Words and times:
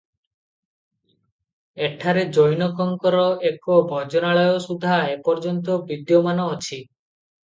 ଏଠାରେ 1.87 2.23
ଜୈନଙ୍କର 2.37 3.19
ଏକ 3.49 3.75
ଭଜନାଳୟ 3.91 4.55
ସୁଦ୍ଧା 4.63 4.95
ଏପର୍ଯ୍ୟନ୍ତ 5.11 5.77
ବିଦ୍ୟମାନ 5.93 6.49
ଅଛି। 6.55 6.81